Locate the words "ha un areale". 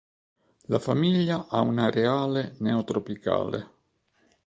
1.47-2.55